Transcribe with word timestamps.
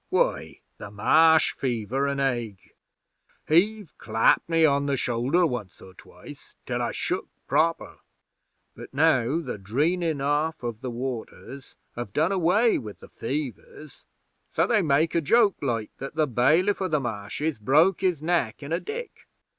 'Why, 0.09 0.61
the 0.79 0.89
Marsh 0.89 1.51
fever 1.53 2.07
an' 2.07 2.19
ague. 2.19 2.71
He've 3.47 3.93
clapped 3.99 4.49
me 4.49 4.65
on 4.65 4.87
the 4.87 4.97
shoulder 4.97 5.45
once 5.45 5.79
or 5.79 5.93
twice 5.93 6.55
till 6.65 6.81
I 6.81 6.91
shook 6.91 7.27
proper. 7.45 7.99
But 8.75 8.95
now 8.95 9.39
the 9.41 9.59
dreenin' 9.59 10.19
off 10.19 10.63
of 10.63 10.81
the 10.81 10.89
waters 10.89 11.75
have 11.95 12.13
done 12.13 12.31
away 12.31 12.79
with 12.79 13.01
the 13.01 13.09
fevers; 13.09 14.03
so 14.51 14.65
they 14.65 14.81
make 14.81 15.13
a 15.13 15.21
joke, 15.21 15.57
like, 15.61 15.91
that 15.99 16.15
the 16.15 16.25
Bailiff 16.25 16.81
o' 16.81 16.87
the 16.87 16.99
Marshes 16.99 17.59
broke 17.59 18.01
his 18.01 18.23
neck 18.23 18.63
in 18.63 18.71
a 18.73 18.79
dik. 18.79 19.27